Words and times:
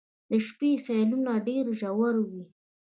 •د 0.29 0.31
شپې 0.45 0.71
خیالونه 0.85 1.31
ډېر 1.47 1.65
ژور 1.79 2.15
وي. 2.29 2.43